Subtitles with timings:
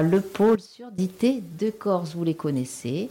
[0.00, 3.10] Le pôle surdité de Corse, vous les connaissez.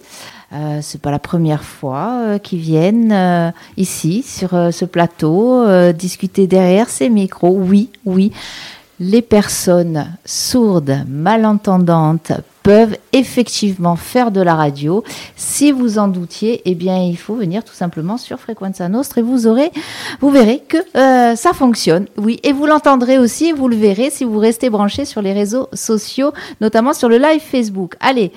[0.52, 5.63] Euh, c'est pas la première fois euh, qu'ils viennent euh, ici sur ce plateau
[5.94, 7.55] discuter derrière ces micros.
[7.55, 8.31] Oui, oui,
[8.99, 12.31] les personnes sourdes, malentendantes
[12.63, 15.04] peuvent effectivement faire de la radio.
[15.36, 19.21] Si vous en doutiez, eh bien, il faut venir tout simplement sur Frequenza Nostre et
[19.21, 19.71] vous aurez,
[20.20, 22.08] vous verrez que euh, ça fonctionne.
[22.18, 25.68] Oui, et vous l'entendrez aussi, vous le verrez si vous restez branché sur les réseaux
[25.73, 27.95] sociaux, notamment sur le live Facebook.
[28.00, 28.32] Allez,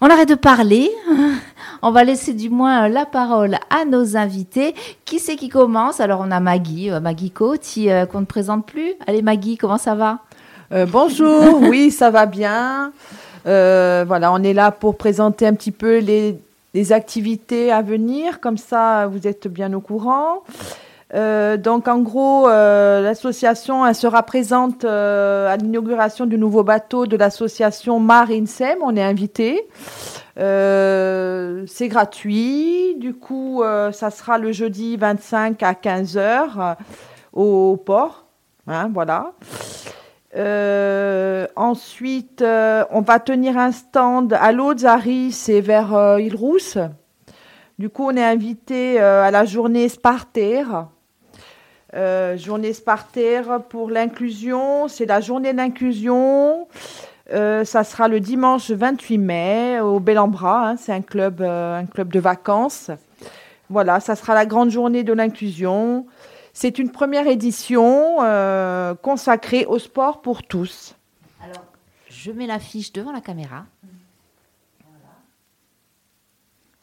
[0.00, 0.90] on arrête de parler.
[1.82, 4.74] On va laisser du moins la parole à nos invités.
[5.06, 6.00] Qui c'est qui commence?
[6.00, 8.92] Alors, on a Maggie, euh, Maggie Coty, euh, qu'on ne présente plus.
[9.06, 10.18] Allez, Maggie, comment ça va?
[10.72, 12.92] Euh, bonjour, oui, ça va bien.
[13.46, 16.38] Euh, voilà, on est là pour présenter un petit peu les,
[16.92, 20.44] activités à venir, comme ça vous êtes bien au courant.
[21.12, 27.98] Euh, donc en gros, euh, l'association sera présente à l'inauguration du nouveau bateau de l'association
[27.98, 28.78] Marinsem.
[28.82, 29.68] On est invité.
[30.36, 32.94] C'est gratuit.
[32.98, 36.74] Du coup, ça sera le jeudi 25 à 15h euh,
[37.32, 38.24] au port.
[38.66, 39.32] Hein, voilà.
[40.36, 46.78] Euh, ensuite, euh, on va tenir un stand à Lozari, c'est vers euh, Île-Rousse.
[47.78, 50.64] Du coup, on est invité euh, à la journée Sparter.
[51.96, 56.68] Euh, journée Sparter pour l'inclusion, c'est la journée d'inclusion.
[57.32, 60.70] Ça sera le dimanche 28 mai au Bel-en-Bras.
[60.70, 62.90] hein, c'est un club, un club de vacances.
[63.68, 66.06] Voilà, ça sera la grande journée de l'inclusion.
[66.62, 70.94] C'est une première édition euh, consacrée au sport pour tous.
[71.42, 71.64] Alors,
[72.10, 73.64] je mets l'affiche devant la caméra.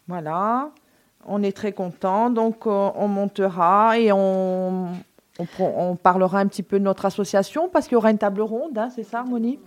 [0.08, 0.72] Voilà,
[1.28, 2.32] on est très content.
[2.32, 4.94] Donc, euh, on montera et on,
[5.38, 8.18] on, pro- on parlera un petit peu de notre association parce qu'il y aura une
[8.18, 9.60] table ronde, hein, c'est ça, Moni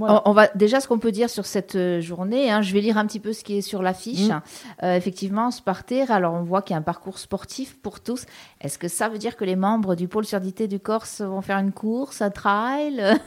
[0.00, 0.22] Voilà.
[0.24, 2.50] On, on va déjà ce qu'on peut dire sur cette euh, journée.
[2.50, 4.28] hein, je vais lire un petit peu ce qui est sur l'affiche.
[4.28, 4.42] Mm.
[4.82, 6.10] Euh, effectivement, Sparter.
[6.10, 8.24] Alors on voit qu'il y a un parcours sportif pour tous.
[8.60, 11.58] Est-ce que ça veut dire que les membres du pôle surdité du Corse vont faire
[11.58, 13.02] une course, un trail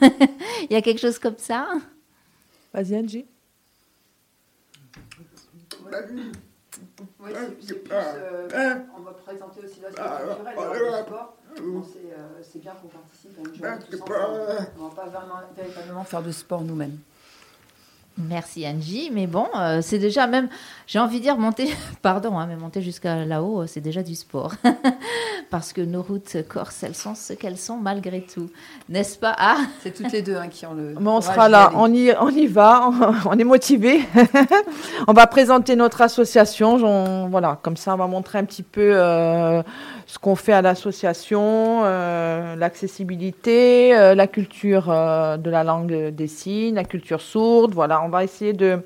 [0.68, 1.68] Il y a quelque chose comme ça?
[2.72, 3.24] Vas-y, Angie.
[7.20, 11.36] Oui, c'est- c'est plus, euh, on va présenter aussi l'aspect culturel alors, du sport.
[11.62, 14.68] Bon, c'est, euh, c'est bien qu'on participe à une journée tous ensemble.
[14.78, 15.08] On va pas
[15.56, 16.98] véritablement faire de sport nous-mêmes.
[18.16, 19.10] Merci Angie.
[19.12, 20.48] Mais bon, euh, c'est déjà même,
[20.86, 21.68] j'ai envie de dire monter,
[22.02, 24.52] pardon, hein, mais monter jusqu'à là-haut, euh, c'est déjà du sport.
[25.50, 28.50] Parce que nos routes corses, elles sont ce qu'elles sont malgré tout.
[28.88, 29.34] N'est-ce pas?
[29.36, 30.94] Ah C'est toutes les deux hein, qui ont le.
[31.00, 32.90] Mais on sera là, on y, on y va,
[33.26, 34.04] on est motivé.
[35.08, 39.62] on va présenter notre association, voilà, comme ça on va montrer un petit peu euh,
[40.06, 46.26] ce qu'on fait à l'association, euh, l'accessibilité, euh, la culture euh, de la langue des
[46.26, 48.80] signes, la culture sourde, voilà, on va essayer de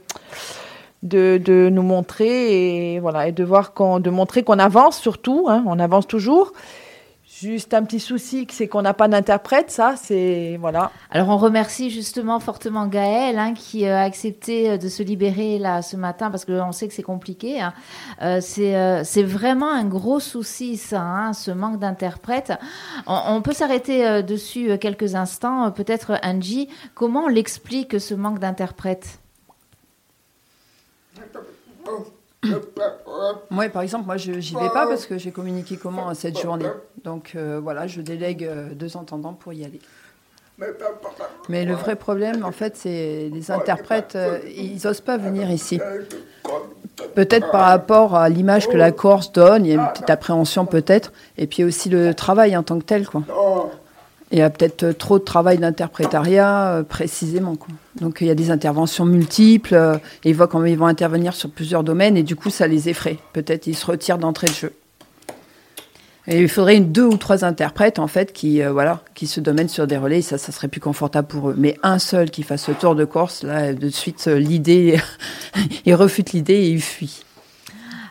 [1.05, 5.47] de, de nous montrer et voilà et de voir qu'on de montrer qu'on avance surtout,
[5.49, 6.53] hein, on avance toujours.
[7.41, 10.91] Juste un petit souci, c'est qu'on n'a pas d'interprète, ça, c'est voilà.
[11.09, 15.61] Alors on remercie justement fortement Gaël hein, qui euh, a accepté euh, de se libérer
[15.61, 17.61] là ce matin parce qu'on sait que c'est compliqué.
[17.61, 17.75] hein.
[18.23, 22.55] Euh, c'est euh, c'est vraiment un gros souci ça, hein, ce manque d'interprète.
[23.07, 25.71] On, on peut s'arrêter euh, dessus quelques instants.
[25.71, 29.21] Peut-être Angie, comment on l'explique ce manque d'interprète?
[33.51, 36.69] Moi, par exemple, moi, je j'y vais pas parce que j'ai communiqué comment cette journée.
[37.05, 39.81] Donc euh, voilà, je délègue euh, deux entendants pour y aller.
[41.49, 45.81] Mais le vrai problème, en fait, c'est les interprètes, euh, ils osent pas venir ici.
[47.15, 50.67] Peut-être par rapport à l'image que la Corse donne, il y a une petite appréhension
[50.67, 53.23] peut-être, et puis aussi le travail en tant que tel, quoi.
[54.31, 57.75] Il y a peut-être euh, trop de travail d'interprétariat, euh, précisément, quoi.
[58.01, 61.51] Donc il y a des interventions multiples, euh, ils voient comment ils vont intervenir sur
[61.51, 63.19] plusieurs domaines, et du coup ça les effraie.
[63.33, 64.73] Peut-être ils se retirent d'entrée de jeu.
[66.31, 69.87] Il faudrait deux ou trois interprètes, en fait, qui, euh, voilà, qui se domènent sur
[69.87, 71.55] des relais, et ça, ça serait plus confortable pour eux.
[71.57, 75.01] Mais un seul qui fasse le tour de Corse, là, de suite, euh, l'idée,
[75.87, 77.25] il refute l'idée et il fuit.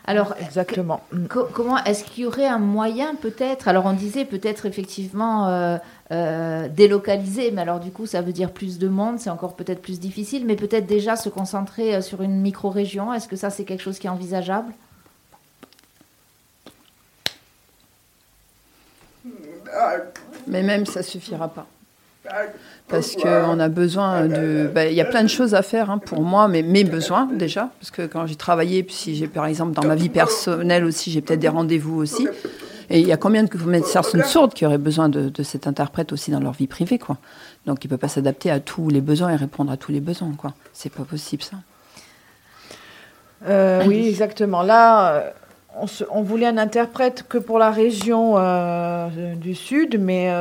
[0.09, 1.01] Alors Exactement.
[1.11, 1.27] Mm.
[1.27, 3.67] Co- comment est-ce qu'il y aurait un moyen peut-être?
[3.67, 5.77] Alors on disait peut-être effectivement euh,
[6.11, 9.81] euh, délocaliser, mais alors du coup ça veut dire plus de monde, c'est encore peut-être
[9.81, 13.13] plus difficile, mais peut-être déjà se concentrer euh, sur une micro-région.
[13.13, 14.71] Est-ce que ça c'est quelque chose qui est envisageable?
[20.47, 21.67] Mais même, ça suffira pas.
[22.87, 24.69] Parce qu'on a besoin de.
[24.73, 27.27] bah, Il y a plein de choses à faire hein, pour moi, mais mes besoins
[27.31, 27.69] déjà.
[27.79, 31.11] Parce que quand j'ai travaillé, puis si j'ai par exemple dans ma vie personnelle aussi,
[31.11, 32.27] j'ai peut-être des rendez-vous aussi.
[32.89, 36.31] Et il y a combien de personnes sourdes qui auraient besoin de, cet interprète aussi
[36.31, 37.17] dans leur vie privée, quoi.
[37.65, 40.31] Donc il peut pas s'adapter à tous les besoins et répondre à tous les besoins,
[40.37, 40.53] quoi.
[40.71, 41.57] C'est pas possible ça.
[43.47, 44.63] Euh, oui, exactement.
[44.63, 45.33] Là,
[45.81, 50.31] euh, on, voulait un interprète que pour la région euh, du Sud, mais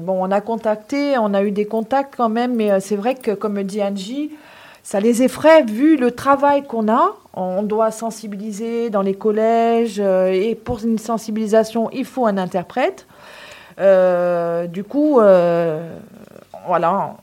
[0.00, 3.32] bon, on a contacté, on a eu des contacts quand même, mais c'est vrai que,
[3.32, 4.30] comme dit Angie,
[4.82, 7.14] ça les effraie vu le travail qu'on a.
[7.34, 13.06] On doit sensibiliser dans les collèges et pour une sensibilisation, il faut un interprète.
[13.78, 15.20] du coup,
[16.66, 17.16] voilà.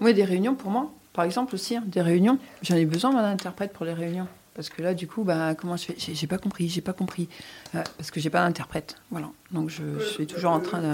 [0.00, 2.38] Oui, des réunions pour moi par exemple aussi, hein, des réunions.
[2.62, 4.26] J'en ai besoin d'un interprète pour les réunions.
[4.60, 5.94] Parce que là, du coup, bah, comment je fais?
[5.96, 7.30] J'ai pas compris, j'ai pas compris.
[7.74, 8.96] Euh, parce que j'ai pas d'interprète.
[9.10, 9.28] Voilà.
[9.52, 10.92] Donc je, suis toujours en train de.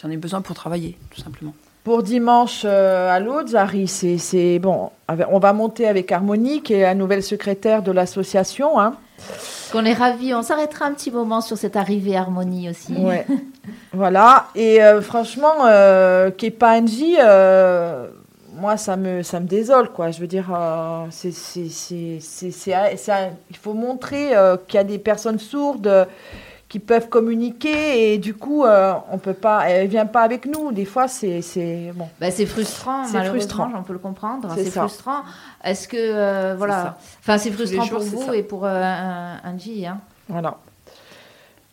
[0.00, 1.52] J'en ai besoin pour travailler, tout simplement.
[1.82, 4.92] Pour dimanche euh, à l'autre, Zari, c'est bon.
[5.08, 8.78] On va monter avec Harmonie, qui est la nouvelle secrétaire de l'association.
[8.78, 8.94] Hein.
[9.72, 10.32] Qu'on est ravis.
[10.32, 12.92] On s'arrêtera un petit moment sur cette arrivée Harmonie aussi.
[12.92, 13.26] Ouais.
[13.92, 14.46] voilà.
[14.54, 17.16] Et euh, franchement, euh, Kepanji,
[18.58, 20.10] moi, ça me, ça me désole, quoi.
[20.10, 21.30] Je veux dire, euh, c'est,
[23.50, 26.08] il faut montrer euh, qu'il y a des personnes sourdes
[26.68, 30.72] qui peuvent communiquer et du coup, euh, on peut pas, elle vient pas avec nous.
[30.72, 32.08] Des fois, c'est, c'est bon.
[32.20, 33.70] Bah, c'est frustrant, c'est frustrant.
[33.74, 34.52] On peut le comprendre.
[34.54, 35.22] C'est, frustrant.
[35.64, 40.00] Est-ce que, voilà, enfin, c'est frustrant pour vous et pour Angie, hein.
[40.28, 40.58] Voilà.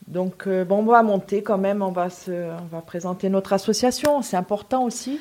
[0.07, 1.81] Donc, bon, on va monter quand même.
[1.81, 4.21] On va se, on va présenter notre association.
[4.21, 5.19] C'est important aussi.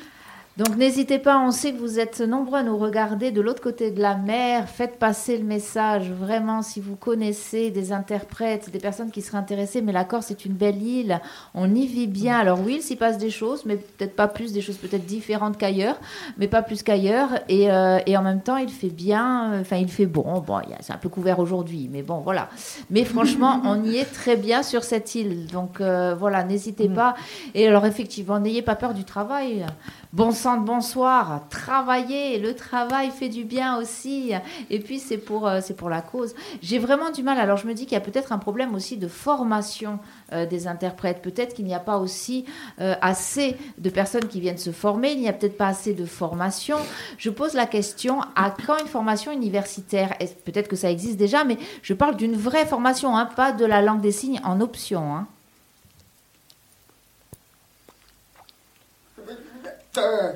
[0.57, 3.91] Donc n'hésitez pas, on sait que vous êtes nombreux à nous regarder de l'autre côté
[3.91, 4.69] de la mer.
[4.69, 9.81] Faites passer le message, vraiment, si vous connaissez des interprètes, des personnes qui seraient intéressées.
[9.81, 11.19] Mais la Corse est une belle île,
[11.55, 12.37] on y vit bien.
[12.39, 15.57] Alors oui, il s'y passe des choses, mais peut-être pas plus, des choses peut-être différentes
[15.57, 15.99] qu'ailleurs,
[16.37, 17.31] mais pas plus qu'ailleurs.
[17.49, 20.39] Et, euh, en même temps, il fait bien, enfin il fait bon.
[20.39, 22.47] Bon, c'est un peu couvert aujourd'hui, mais bon, voilà.
[22.89, 25.47] Mais franchement, on y est très bien sur cette île.
[25.47, 26.93] Donc euh, voilà, n'hésitez mm.
[26.93, 27.15] pas.
[27.55, 29.65] Et alors effectivement, n'ayez pas peur du travail.
[30.15, 34.31] Bon sang de bonsoir, travailler, le travail fait du bien aussi.
[34.69, 36.35] Et puis c'est pour, euh, c'est pour la cause.
[36.61, 37.37] J'ai vraiment du mal.
[37.37, 39.99] Alors je me dis qu'il y a peut-être un problème aussi de formation
[40.31, 41.21] euh, des interprètes.
[41.21, 42.45] Peut-être qu'il n'y a pas aussi
[42.79, 45.11] euh, assez de personnes qui viennent se former.
[45.11, 46.77] Il n'y a peut-être pas assez de formation.
[47.17, 50.13] Je pose la question à quand une formation universitaire
[50.45, 53.81] Peut-être que ça existe déjà, mais je parle d'une vraie formation, hein, pas de la
[53.81, 55.13] langue des signes en option.
[55.13, 55.27] Hein.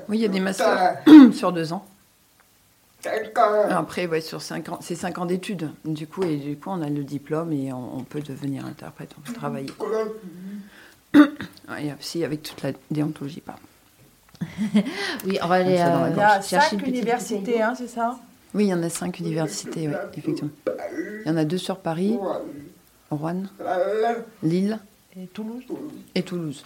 [0.07, 0.97] Oui, il y a des masters
[1.33, 1.85] sur deux ans.
[3.69, 5.69] Après, ouais, sur cinq ans, c'est cinq ans d'études.
[5.85, 9.21] Du coup, et du coup, on a le diplôme et on, peut devenir interprète, on
[9.21, 9.69] peut travailler.
[11.15, 13.57] et aussi avec toute la déontologie, pas.
[15.25, 18.17] oui, on va aller euh, il y a cinq universités, hein, c'est ça?
[18.53, 20.51] Oui, il y en a cinq universités, oui, effectivement.
[21.25, 22.17] Il y en a deux sur Paris,
[23.11, 23.43] Rouen,
[24.43, 24.79] Lille
[25.17, 25.63] et Toulouse?
[26.15, 26.63] Et Toulouse.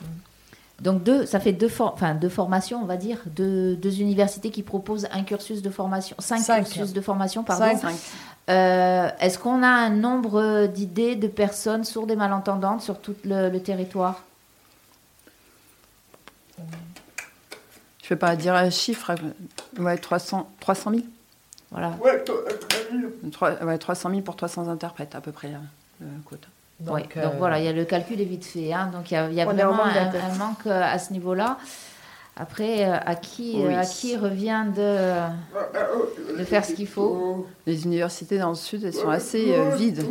[0.83, 4.63] Donc deux, ça fait deux, enfin, deux formations, on va dire, deux, deux, universités qui
[4.63, 7.79] proposent un cursus de formation, cinq, cursus de formation, pardon.
[8.49, 13.57] Euh, est-ce qu'on a un nombre d'idées de personnes sourdes et malentendantes sur tout le,
[13.59, 14.23] territoire?
[16.57, 16.63] Je
[18.07, 19.15] ne vais pas dire un chiffre,
[19.79, 21.03] ouais, 300, 300 000
[21.71, 21.93] Voilà.
[22.01, 22.21] Ouais,
[23.77, 25.49] 300 000 pour 300 interprètes à peu près,
[26.01, 26.49] le quota.
[26.79, 28.73] Donc, donc, voilà, il y a le calcul est vite fait.
[28.73, 31.57] Hein, donc il y a, y a vraiment un, manque euh, à ce niveau-là.
[32.35, 37.85] Après, euh, à qui, euh, à qui revient de, de faire ce qu'il faut Les
[37.85, 40.03] universités dans le sud, elles sont assez vides.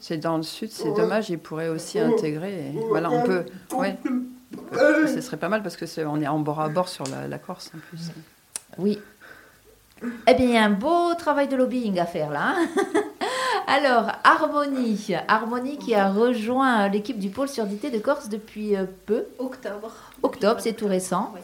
[0.00, 1.30] C'est dans le sud, c'est dommage.
[1.30, 2.74] Ils pourraient aussi intégrer.
[2.88, 3.44] voilà, on peut.
[3.72, 3.96] Ouais,
[5.06, 7.28] ce serait pas mal parce que est, on est en bord à bord sur la,
[7.28, 8.10] la Corse en plus.
[8.76, 8.98] Oui.
[10.02, 12.54] Eh bien, il y a un beau travail de lobbying à faire là.
[12.56, 12.68] Hein.
[13.70, 15.14] Alors, Harmonie.
[15.28, 19.26] Harmonie qui a rejoint l'équipe du pôle surdité de Corse depuis euh, peu.
[19.38, 19.92] Octobre.
[20.22, 21.34] Octobre, c'est tout récent.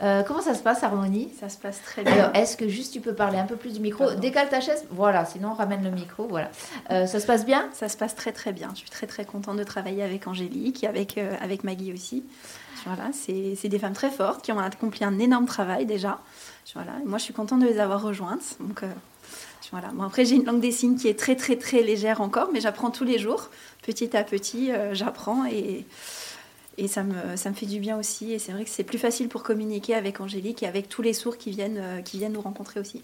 [0.00, 1.32] Euh, comment ça se passe, Harmonie?
[1.40, 2.12] Ça se passe très bien.
[2.12, 4.12] Alors, est-ce que juste tu peux parler un peu plus du micro?
[4.12, 4.84] Décale ta chaise.
[4.90, 6.28] Voilà, sinon ramène le micro.
[6.28, 6.50] Voilà.
[6.92, 7.68] Euh, ça se passe bien?
[7.72, 8.68] Ça se passe très très bien.
[8.74, 12.22] Je suis très très contente de travailler avec Angélique et avec, avec Maggie aussi.
[12.86, 16.20] Voilà, c'est des femmes très fortes qui ont accompli un énorme travail déjà.
[16.74, 18.56] Voilà, moi je suis contente de les avoir rejointes.
[18.60, 18.82] Donc
[19.72, 19.88] voilà.
[19.88, 22.60] Bon, après, j'ai une langue des signes qui est très, très, très légère encore, mais
[22.60, 23.48] j'apprends tous les jours.
[23.82, 25.86] Petit à petit, euh, j'apprends et,
[26.76, 28.32] et ça, me, ça me fait du bien aussi.
[28.32, 31.14] Et c'est vrai que c'est plus facile pour communiquer avec Angélique et avec tous les
[31.14, 33.02] sourds qui viennent, euh, qui viennent nous rencontrer aussi.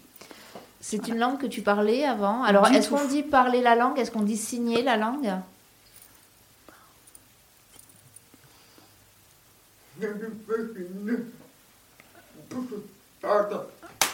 [0.79, 2.43] C'est une langue que tu parlais avant.
[2.43, 3.99] Alors, est-ce qu'on dit parler la langue?
[3.99, 5.33] Est-ce qu'on dit signer la langue?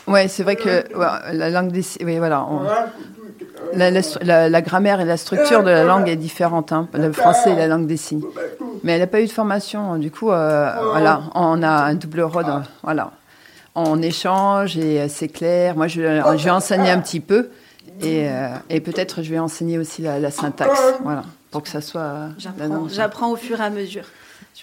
[0.07, 0.83] Ouais, c'est vrai que
[1.31, 2.45] la langue des oui, voilà,
[3.73, 7.67] la, grammaire et la structure de la langue est différente, hein, le français et la
[7.67, 8.23] langue des signes.
[8.83, 12.21] Mais elle n'a pas eu de formation, du coup, euh, voilà, on a un double
[12.21, 12.45] rôle,
[12.83, 13.11] voilà.
[13.77, 15.75] On échange et c'est clair.
[15.75, 16.01] Moi, je,
[16.37, 17.49] je, vais enseigner un petit peu
[18.01, 18.27] et,
[18.69, 22.29] et peut-être je vais enseigner aussi la, syntaxe, voilà, pour que ça soit.
[22.89, 24.05] J'apprends au fur et à mesure.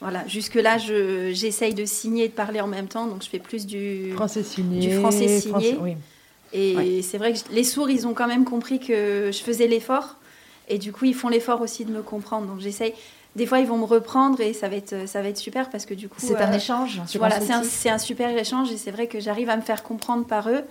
[0.01, 3.67] Voilà, jusque-là, j'essaye de signer et de parler en même temps, donc je fais plus
[3.67, 4.81] du français signé.
[4.81, 5.77] Du français signé.
[6.53, 10.17] Et c'est vrai que les sourds, ils ont quand même compris que je faisais l'effort.
[10.69, 12.47] Et du coup, ils font l'effort aussi de me comprendre.
[12.47, 12.95] Donc j'essaye.
[13.35, 15.87] Des fois, ils vont me reprendre et ça va être, ça va être super parce
[15.87, 16.17] que du coup.
[16.19, 17.01] C'est un euh, échange.
[17.17, 20.49] Voilà, c'est un, super échange et c'est vrai que j'arrive à me faire comprendre par
[20.51, 20.63] eux.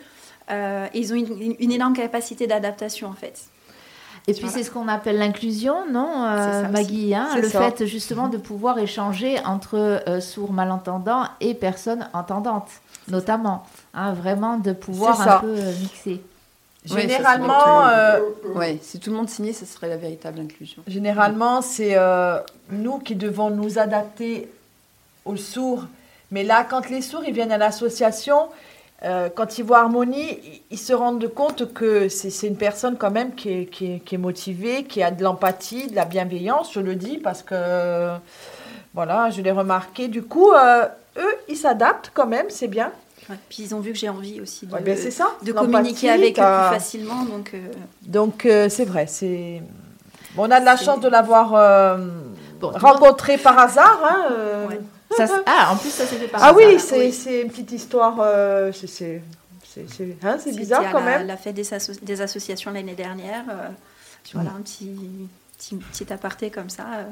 [0.50, 3.51] Euh, ils ont une énorme capacité d'adaptation en fait.
[4.28, 8.38] Et puis c'est ce qu'on appelle l'inclusion, non, euh, Maggie hein, Le fait justement de
[8.38, 12.70] pouvoir échanger entre euh, sourds malentendants et personnes entendantes,
[13.08, 13.66] notamment.
[13.94, 16.22] Hein, vraiment de pouvoir un peu euh, mixer.
[16.86, 17.84] Généralement,
[18.56, 20.82] ouais, si tout le monde signait, ce serait la véritable inclusion.
[20.88, 21.96] Généralement, c'est
[22.72, 24.52] nous qui devons nous adapter
[25.26, 25.86] aux sourds.
[26.32, 28.48] Mais là, quand les sourds ils viennent à l'association,
[29.04, 33.34] euh, quand ils voient Harmonie, ils se rendent compte que c'est une personne quand même
[33.34, 37.18] qui est, qui, est, motivée, qui a de l'empathie, de la bienveillance, je le dis,
[37.18, 38.12] parce que,
[38.94, 40.08] voilà, je l'ai remarqué.
[40.08, 40.86] Du coup, euh,
[41.18, 42.92] eux, ils s'adaptent quand même, c'est bien.
[43.50, 46.44] puis ils ont vu que j'ai envie aussi de, ben, ça, de communiquer avec eux
[46.44, 47.24] plus facilement.
[47.24, 47.60] Donc, euh,
[48.04, 49.08] donc c'est vrai.
[49.08, 49.64] c'est
[50.36, 51.98] bon, on a de la chance de l'avoir
[52.62, 54.00] rencontré par hasard.
[54.04, 54.78] Hein,
[55.46, 58.18] ah, en plus, ça s'est fait par Ah oui, c'est une petite histoire.
[58.20, 59.22] Euh, c'est
[60.24, 61.28] hein, bizarre quand même.
[61.28, 61.68] la fête des,
[62.02, 63.44] des associations l'année dernière.
[63.50, 63.70] Euh,
[64.34, 64.96] voilà, un petit,
[65.58, 66.86] petit, petit, aparté comme ça.
[66.96, 67.04] Euh,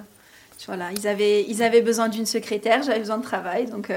[0.67, 3.67] voilà, ils avaient, ils avaient besoin d'une secrétaire, j'avais besoin de travail.
[3.67, 3.91] Donc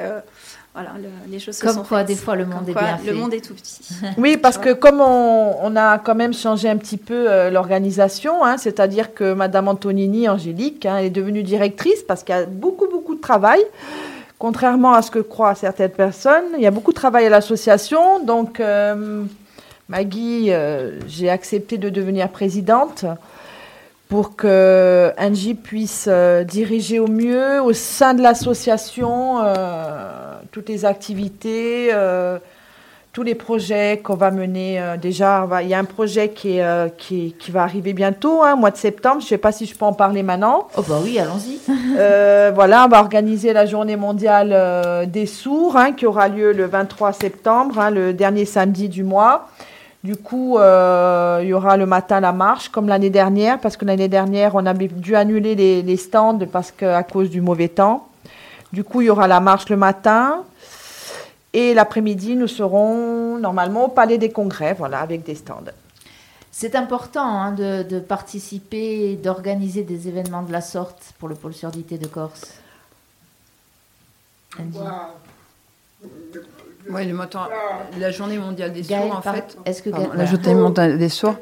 [0.75, 0.93] voilà,
[1.29, 3.11] les choses se comme sont quoi, des fois, le monde est bien fait.
[3.11, 3.81] Le monde est tout petit.
[4.17, 8.57] oui, parce que comme on, on, a quand même changé un petit peu l'organisation, hein,
[8.57, 13.15] c'est-à-dire que Madame Antonini, Angélique, hein, est devenue directrice parce qu'il y a beaucoup, beaucoup
[13.15, 13.61] de travail.
[14.43, 18.25] Contrairement à ce que croient certaines personnes, il y a beaucoup de travail à l'association.
[18.25, 19.23] Donc, euh,
[19.89, 23.05] Maggie, euh, j'ai accepté de devenir présidente
[24.13, 29.39] pour que Angie puisse euh, diriger au mieux au sein de l'association
[30.53, 31.91] toutes les activités
[33.13, 34.81] tous les projets qu'on va mener.
[34.81, 38.43] Euh, déjà, il y a un projet qui, est, euh, qui, qui, va arriver bientôt,
[38.43, 39.21] hein, mois de septembre.
[39.21, 40.69] Je ne sais pas si je peux en parler maintenant.
[40.77, 41.61] Oh bah oui, allons-y.
[41.99, 46.65] Euh, voilà, on va organiser la journée mondiale des sourds, hein, qui aura lieu le
[46.65, 49.49] 23 septembre, hein, le dernier samedi du mois.
[50.05, 54.09] Du coup, il y aura le matin la marche, comme l'année dernière, parce que l'année
[54.09, 58.09] dernière, on a dû annuler les, les stands parce que, à cause du mauvais temps.
[58.73, 60.45] Du coup, il y aura la marche le matin.
[61.53, 65.71] Et l'après-midi, nous serons normalement au Palais des Congrès, voilà, avec des stands.
[66.51, 71.99] C'est important hein, de, participer, d'organiser des événements de la sorte pour le pôle surdité
[71.99, 72.55] de Corse.
[76.91, 77.17] Oui, le
[78.01, 79.57] la journée mondiale des sourds, en fait.
[79.65, 81.37] Est-ce que la journée mondiale des sourds.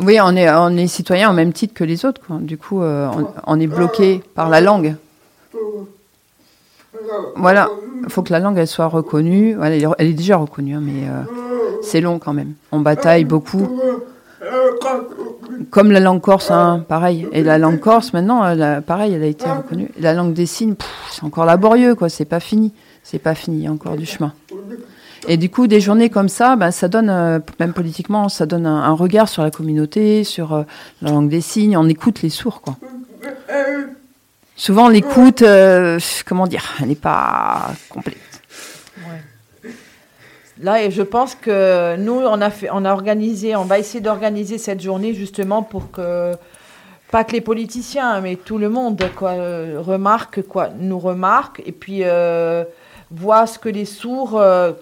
[0.00, 2.20] Oui, on est, on est citoyen au même titre que les autres.
[2.24, 2.36] Quoi.
[2.40, 4.94] Du coup, euh, on, on, est bloqué par la langue.
[7.36, 7.68] Voilà,
[8.04, 9.56] il faut que la langue elle soit reconnue.
[9.62, 11.22] elle, est, déjà reconnue, hein, mais euh,
[11.82, 12.54] c'est long quand même.
[12.70, 13.80] On bataille beaucoup.
[15.70, 17.28] Comme la langue corse, hein, pareil.
[17.32, 18.42] Et la langue corse, maintenant,
[18.82, 19.90] pareil, elle a été reconnue.
[19.98, 20.74] La langue des signes,
[21.10, 22.08] c'est encore laborieux, quoi.
[22.08, 22.72] C'est pas fini.
[23.10, 24.34] C'est pas fini, encore du chemin.
[25.28, 28.66] Et du coup, des journées comme ça, ben, ça donne, euh, même politiquement, ça donne
[28.66, 30.62] un, regard sur la communauté, sur euh,
[31.00, 31.74] la langue des signes.
[31.78, 32.76] On écoute les sourds, quoi.
[34.56, 38.18] Souvent, l'écoute, euh, comment dire, elle n'est pas complète.
[40.60, 44.58] Là, je pense que nous, on a, fait, on a organisé, on va essayer d'organiser
[44.58, 46.34] cette journée justement pour que,
[47.10, 49.32] pas que les politiciens, mais tout le monde quoi,
[49.78, 52.02] remarque, quoi, nous remarque, et puis
[53.10, 54.72] voit ce que les sourds, euh,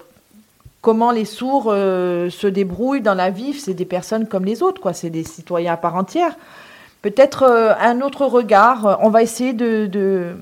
[0.81, 3.53] comment les sourds se débrouillent dans la vie.
[3.53, 4.93] C'est des personnes comme les autres, quoi.
[4.93, 6.35] C'est des citoyens à part entière
[7.01, 8.99] peut-être euh, un autre regard.
[9.01, 10.35] On va essayer de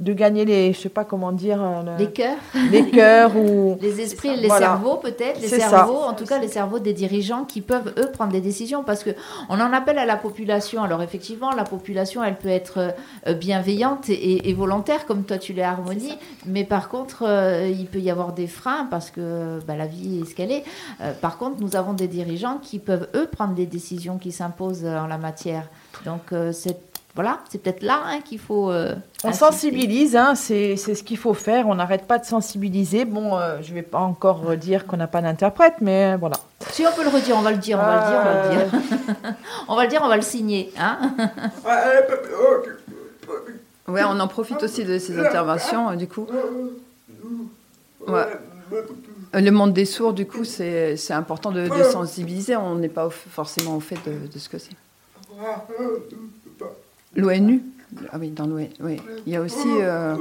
[0.00, 2.38] gagner les, je sais pas comment dire, euh, les cœurs,
[2.70, 6.78] les cœurs ou les esprits, les cerveaux peut-être, les cerveaux, en tout cas les cerveaux
[6.78, 9.10] des dirigeants qui peuvent eux prendre des décisions parce que
[9.48, 10.82] on en appelle à la population.
[10.82, 12.94] Alors effectivement, la population, elle peut être
[13.26, 18.00] euh, bienveillante et, volontaire comme toi tu l'es harmonie, mais par contre, euh, il peut
[18.00, 20.64] y avoir des freins parce que bah, la vie est ce qu'elle est.
[21.20, 25.06] par contre, nous avons des dirigeants qui peuvent eux prendre des décisions qui s'imposent en
[25.06, 25.68] la matière.
[26.04, 26.32] Donc
[27.16, 28.70] voilà, c'est peut-être là hein, qu'il faut.
[28.70, 31.66] Euh, on sensibilise, hein, c'est ce qu'il faut faire.
[31.66, 33.04] On n'arrête pas de sensibiliser.
[33.04, 36.36] Bon, euh, je ne vais pas encore dire qu'on n'a pas d'interprète, mais voilà.
[36.70, 38.42] Si on peut le redire, on va le dire, on va le dire, on va
[38.42, 39.34] le dire.
[39.68, 40.72] on va le dire, on va le signer.
[40.78, 40.98] Hein
[43.88, 46.28] ouais, on en profite aussi de ces interventions, du coup.
[48.06, 48.26] Ouais.
[49.32, 52.54] Le monde des sourds, du coup, c'est important de, sensibiliser.
[52.54, 54.76] On n'est pas forcément au fait de ce que c'est.
[57.16, 57.62] L'ONU
[58.12, 58.68] Ah oui, dans l'ONU.
[58.80, 58.96] Oui.
[59.26, 59.68] Il y a aussi.
[59.68, 60.16] Euh,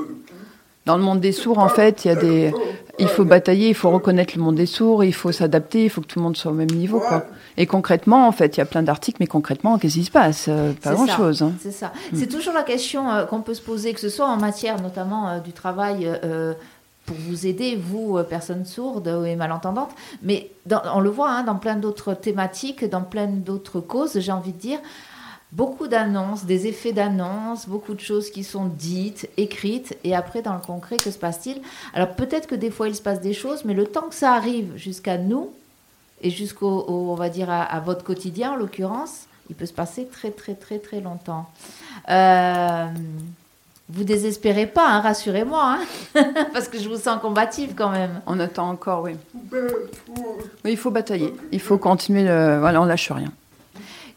[0.86, 2.54] dans le monde des sourds, en fait, il y a des.
[2.98, 6.02] Il faut batailler, il faut reconnaître le monde des sourds, il faut s'adapter, il faut
[6.02, 7.00] que tout le monde soit au même niveau.
[7.00, 7.26] Quoi.
[7.56, 10.48] Et concrètement, en fait, il y a plein d'articles, mais concrètement, qu'est-ce qui se passe?
[10.50, 11.42] Euh, Pas grand-chose.
[11.44, 11.54] Hein.
[11.62, 11.94] C'est ça.
[12.14, 15.40] C'est toujours la question euh, qu'on peut se poser, que ce soit en matière notamment
[15.40, 16.10] du travail
[17.06, 19.92] pour vous aider, vous, personnes sourdes et malentendantes.
[20.22, 20.52] Mais
[20.94, 24.60] on le voit hein, dans plein d'autres thématiques, dans plein d'autres causes, j'ai envie de
[24.60, 24.80] dire
[25.52, 30.54] beaucoup d'annonces, des effets d'annonces, beaucoup de choses qui sont dites, écrites, et après dans
[30.54, 31.62] le concret, que se passe-t-il?
[31.94, 34.34] Alors peut-être que des fois il se passe des choses, mais le temps que ça
[34.34, 35.52] arrive jusqu'à nous,
[36.22, 40.32] et jusqu'au, on va dire, à, votre quotidien en l'occurrence, il peut se passer très
[40.32, 41.50] très très très longtemps.
[42.10, 42.88] Euh,
[43.88, 45.80] vous désespérez pas, hein, rassurez-moi,
[46.16, 48.22] hein parce que je vous sens combative quand même.
[48.28, 49.14] On attend encore, oui.
[49.54, 52.60] Oui, il faut batailler, il faut continuer, le...
[52.60, 53.32] voilà, on lâche rien.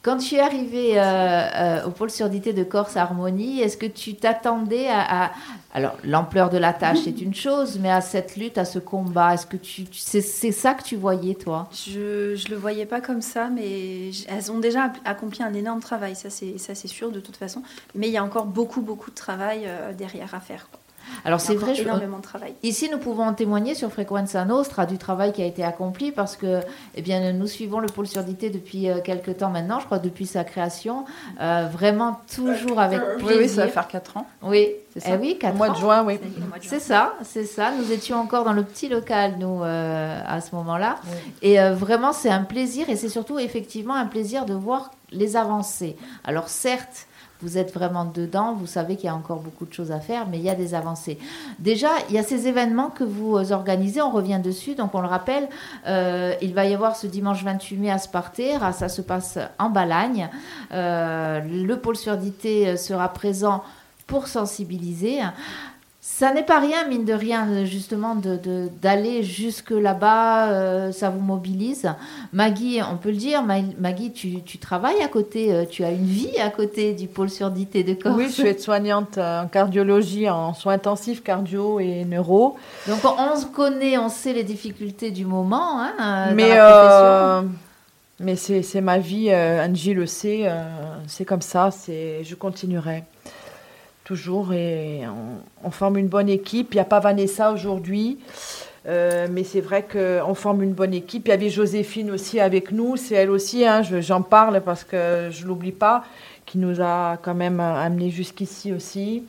[0.02, 4.16] Quand tu es arrivé euh, euh, au pôle surdité de Corse Harmonie, est-ce que tu
[4.16, 5.30] t'attendais à,
[5.73, 9.35] Alors, l'ampleur de la tâche, c'est une chose, mais à cette lutte, à ce combat,
[9.35, 11.68] est-ce que tu, c'est, ça que tu voyais, toi?
[11.73, 16.16] Je ne le voyais pas comme ça, mais elles ont déjà accompli un énorme travail,
[16.16, 17.62] ça c'est, ça c'est sûr de toute façon.
[17.94, 20.66] Mais il y a encore beaucoup, beaucoup de travail euh, derrière à faire.
[21.25, 22.54] Alors c'est vrai, énormément de travail.
[22.62, 26.61] Ici, nous pouvons témoigner sur Frequenza Nostra du travail qui a été accompli parce que,
[26.95, 30.26] eh bien, nous suivons le pôle surdité depuis euh, quelques temps maintenant, je crois depuis
[30.26, 31.04] sa création,
[31.40, 33.37] euh, vraiment toujours avec plaisir.
[33.38, 34.26] Oui, ça va faire 4 ans.
[34.42, 35.11] Oui, c'est ça.
[35.14, 36.19] Eh oui, 4 mois de juin, oui.
[36.61, 37.73] C'est ça, c'est ça.
[37.78, 40.97] Nous étions encore dans le petit local, nous, euh, à ce moment-là.
[41.42, 45.97] Et vraiment, c'est un plaisir et c'est surtout effectivement un plaisir de voir les avancées.
[46.25, 47.07] Alors certes,
[47.42, 50.26] vous êtes vraiment dedans, vous savez qu'il y a encore beaucoup de choses à faire,
[50.28, 51.18] mais il y a des avancées.
[51.58, 55.00] Déjà, il y a ces événements que vous euh, organisez, on revient dessus, donc on
[55.00, 55.49] le rappelle,
[55.87, 59.71] euh, il va y avoir ce dimanche 28 mai à Sparter, ça se passe en
[59.71, 60.30] Balagne.
[60.73, 63.62] Euh, le pôle surdité sera présent
[64.06, 65.21] pour sensibiliser.
[66.23, 71.19] Ça n'est pas rien, mine de rien, justement, d'aller de, jusque là-bas, euh, ça vous
[71.19, 71.91] mobilise.
[72.32, 76.39] Maggie, on peut le dire, Maggie, tu, travailles à côté, euh, tu as une vie
[76.39, 78.15] à côté du pôle surdité de corps.
[78.17, 82.56] Oui, je suis aide-soignante en cardiologie, en soins intensifs, cardio et neuro.
[82.87, 87.43] Donc on se connaît, on sait les difficultés du moment hein, euh,
[88.21, 90.49] mais, mais c'est ma vie, Angie le sait,
[91.08, 93.02] c'est comme ça, je continuerai
[94.04, 95.02] toujours, et
[95.65, 96.69] on, forme une bonne équipe.
[96.73, 98.19] Il n'y a pas Vanessa aujourd'hui,
[98.86, 101.28] euh, mais c'est vrai qu'on forme une bonne équipe.
[101.28, 105.28] Il y avait Joséphine aussi avec nous, c'est elle aussi, hein, j'en parle parce que
[105.30, 106.04] je ne l'oublie pas,
[106.47, 109.25] qui nous a quand même amené jusqu'ici aussi,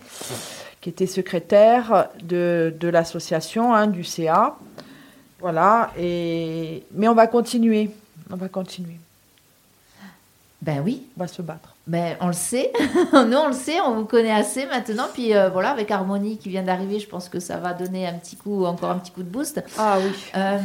[0.82, 4.58] qui était secrétaire de, de l'association, hein, du CA.
[5.40, 7.90] Voilà, et, mais on va continuer,
[8.32, 8.98] on va continuer.
[10.64, 11.04] Ben oui.
[11.18, 11.73] On va se battre.
[11.86, 12.72] Ben, on le sait.
[13.14, 13.82] Nous, on le sait.
[13.82, 15.08] On vous connaît assez maintenant.
[15.14, 18.14] Puis euh, voilà, avec Harmonie qui vient d'arriver, je pense que ça va donner un
[18.14, 19.62] petit coup, encore un petit coup de boost.
[19.78, 20.12] Ah oui.
[20.36, 20.60] Euh,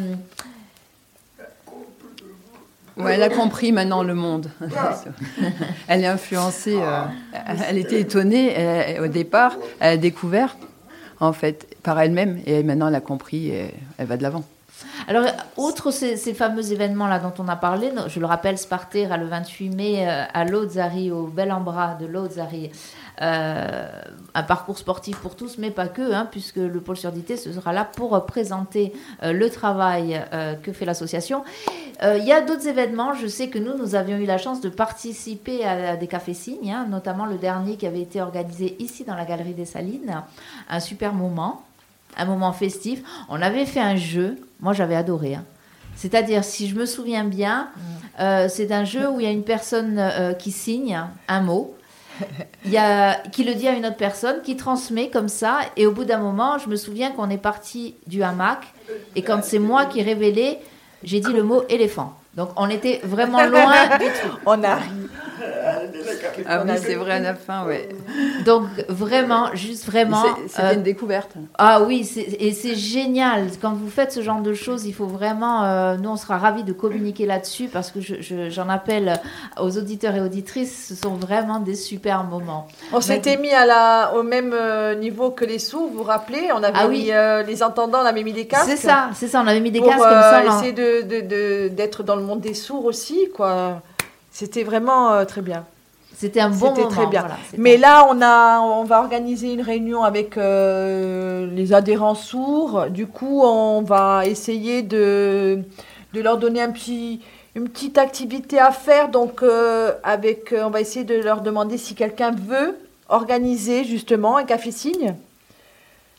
[3.09, 4.51] elle a compris maintenant le monde.
[5.89, 6.79] elle est influencée.
[6.81, 7.03] Euh,
[7.69, 9.57] elle était étonnée au départ.
[9.81, 10.57] Elle a découvert,
[11.21, 12.41] en fait, par elle-même.
[12.47, 14.45] Et maintenant, elle a compris et elle va de l'avant.
[15.07, 15.25] Alors,
[15.57, 20.09] outre ces, fameux événements-là dont on a parlé, je le rappelle, Sparter le 28 mai
[20.09, 22.71] euh, à Lozari, au Bel Ambra de Lozari.
[23.21, 23.89] Euh,
[24.35, 27.85] un parcours sportif pour tous, mais pas que, hein, puisque le pôle surdité sera là
[27.85, 30.23] pour présenter euh, le travail
[30.63, 31.43] que fait l'association.
[32.01, 33.15] Il y a d'autres événements.
[33.15, 36.71] Je sais que nous, nous avions eu la chance de participer à, des cafés signes,
[36.71, 40.23] hein, notamment le dernier qui avait été organisé ici dans la Galerie des Salines.
[40.71, 41.65] Un super moment
[42.17, 43.03] un moment festif.
[43.29, 45.35] On avait fait un jeu, moi j'avais adoré.
[45.35, 45.45] Hein.
[45.97, 47.81] C'est-à-dire, si je me souviens bien, mm.
[48.21, 51.75] euh, c'est un jeu où il y a une personne euh, qui signe un mot,
[52.65, 55.87] il y a, qui le dit à une autre personne, qui transmet comme ça, et
[55.87, 58.61] au bout d'un moment, je me souviens qu'on est parti du hamac,
[59.15, 60.59] et quand c'est moi qui ai révélé,
[61.03, 62.15] j'ai dit le mot éléphant.
[62.35, 64.39] Donc on était vraiment loin du tout.
[64.47, 64.79] On a
[66.47, 67.89] Ah oui, c'est vrai, à la fin, ouais.
[68.45, 70.25] Donc, vraiment, juste vraiment.
[70.49, 71.33] C'est euh, une découverte.
[71.57, 73.49] Ah oui, et c'est génial.
[73.61, 75.65] Quand vous faites ce genre de choses, il faut vraiment.
[75.65, 79.21] Euh, nous, on sera ravis de communiquer là-dessus parce que j'en appelle
[79.61, 80.89] aux auditeurs et auditrices.
[80.89, 82.69] Ce sont vraiment des super moments.
[82.93, 86.51] On s'était mis à la, au même euh, niveau que les sourds, vous vous rappelez?
[86.55, 87.11] On avait ah mis
[87.47, 88.69] les entendants, on avait mis des casques.
[88.69, 90.43] C'est ça, c'est ça, on avait mis des casques comme ça.
[90.45, 93.83] Pour essayer d'être de, de, dans le monde des sourds aussi, quoi.
[94.31, 95.65] C'était vraiment très bien.
[96.19, 96.89] C'était un bon moment.
[96.89, 97.29] très bien.
[97.59, 102.87] Mais là, on, a, on va organiser une réunion avec euh, les adhérents sourds.
[102.91, 105.61] Du coup, on va essayer de,
[106.15, 107.21] de leur donner un petit,
[107.55, 109.11] une petite activité à faire.
[109.11, 112.77] Donc, euh, avec, euh, on va essayer de leur demander si quelqu'un veut
[113.09, 115.15] organiser justement un café-signe.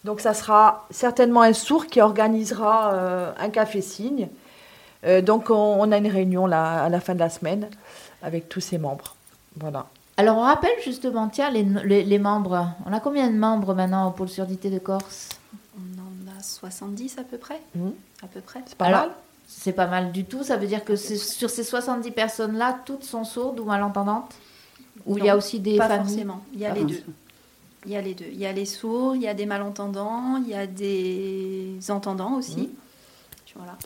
[0.05, 4.29] Donc, ça sera certainement un sourd qui organisera un café-signe.
[5.23, 7.67] donc, on, on, a une réunion là, à la fin de la semaine
[8.23, 9.17] avec tous ses membres.
[9.59, 9.87] Voilà.
[10.17, 12.67] Alors, on rappelle justement, tiens, les, les, membres.
[12.85, 15.29] On a combien de membres maintenant au pôle surdité de Corse?
[15.77, 17.61] On en a 70 à peu près.
[17.75, 17.89] Mmh.
[18.23, 18.61] À peu près.
[18.65, 19.11] C'est pas mal
[19.47, 20.43] C'est pas mal du tout.
[20.43, 24.33] Ça veut dire que sur ces 70 personnes-là, toutes sont sourdes ou malentendantes?
[25.05, 26.43] Ou il y a aussi des pas familles forcément.
[26.53, 27.03] Il y a les deux.
[27.85, 28.27] Il y a les deux.
[28.29, 32.33] Il y a les sourds, il y a des malentendants, il y a des entendants
[32.33, 32.63] aussi.
[32.63, 32.69] Mmh.
[33.55, 33.77] Voilà,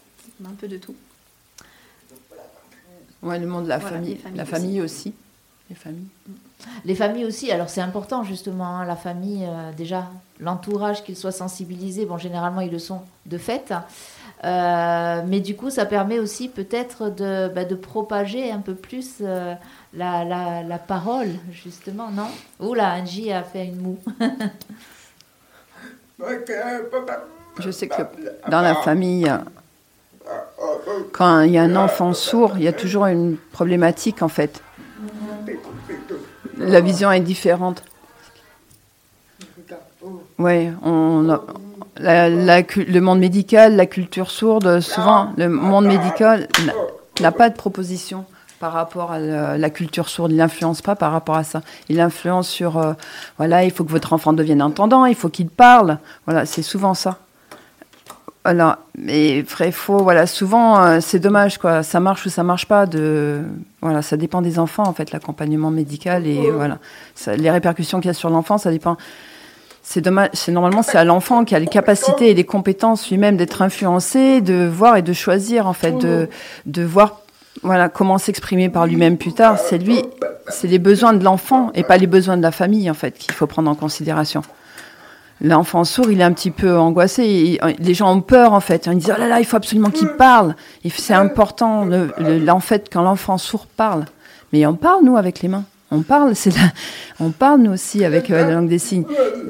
[0.41, 0.95] on a un peu de tout.
[3.21, 5.13] Ouais, le monde de la famille, la famille aussi.
[5.69, 6.07] Les familles.
[6.85, 10.07] Les familles aussi, alors c'est important justement, hein, la famille, euh, déjà,
[10.39, 13.73] l'entourage, qu'ils soient sensibilisés, bon, généralement ils le sont de fait,
[14.43, 19.15] euh, mais du coup ça permet aussi peut-être de, bah, de, propager un peu plus
[19.21, 19.55] euh,
[19.93, 22.27] la, la, la, parole, justement, non?
[22.59, 23.99] Oula, Angie a fait une moue.
[27.59, 28.03] Je sais que
[28.49, 29.31] dans la famille,
[31.11, 34.61] quand il y a un enfant sourd, il y a toujours une problématique en fait
[36.63, 37.83] la vision est différente.
[40.39, 41.39] Oui, on
[41.99, 46.47] le monde médical, la culture sourde, souvent, le monde médical
[47.21, 48.25] n'a pas de proposition
[48.59, 50.31] par rapport à la, culture sourde.
[50.31, 51.61] Il n'influence pas par rapport à ça.
[51.89, 52.93] Il influence sur, euh,
[53.37, 55.97] voilà, il faut que votre enfant devienne entendant, il faut qu'il parle.
[56.25, 57.19] Voilà, c'est souvent ça.
[58.45, 62.65] Voilà, mais vrai, faux, voilà, souvent euh, c'est dommage quoi, ça marche ou ça marche
[62.65, 62.85] pas.
[62.85, 63.41] De,
[63.81, 66.79] voilà, ça dépend des enfants en fait, l'accompagnement médical et voilà,
[67.37, 68.97] les répercussions qu'il y a sur l'enfant, ça dépend.
[69.81, 73.37] C'est dommage, c'est normalement c'est à l'enfant qui a les capacités et les compétences lui-même
[73.37, 76.29] d'être influencé, de voir et de choisir en fait, de,
[76.65, 77.21] de voir
[77.61, 79.57] voilà comment s'exprimer par lui-même plus tard.
[79.57, 80.01] C'est lui,
[80.49, 83.33] c'est les besoins de l'enfant et pas les besoins de la famille en fait qu'il
[83.33, 84.41] faut prendre en considération
[85.43, 87.59] l'enfant sourd, il est un petit peu angoissé.
[87.77, 88.87] les gens ont peur, en fait.
[88.87, 90.55] Ils disent, oh là là, il faut absolument qu'il parle.
[90.89, 94.05] C'est important, en fait, quand l'enfant sourd parle.
[94.51, 95.65] Mais on parle, nous, avec les mains.
[95.91, 96.51] On parle, c'est
[97.19, 99.05] on parle, nous aussi, avec euh, la langue des signes.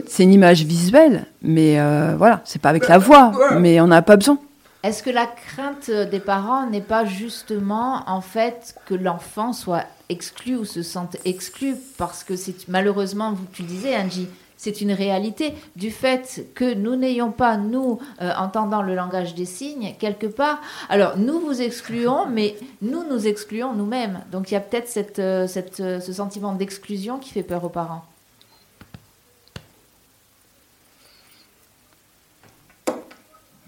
[0.08, 4.02] C'est une image visuelle, mais euh, voilà, c'est pas avec la voix, mais on n'a
[4.02, 4.38] pas besoin.
[4.84, 10.58] Est-ce que la crainte des parents n'est pas justement, en fait, que l'enfant soit exclu
[10.58, 11.76] ou se sente exclu?
[11.98, 14.28] Parce que c'est malheureusement, tu disais, Angie,
[14.64, 19.44] c'est une réalité du fait que nous n'ayons pas, nous, euh, entendant le langage des
[19.44, 20.62] signes, quelque part.
[20.88, 24.22] Alors, nous vous excluons, mais nous nous excluons nous-mêmes.
[24.32, 27.66] Donc, il y a peut-être cette, euh, cette, euh, ce sentiment d'exclusion qui fait peur
[27.66, 28.06] aux parents.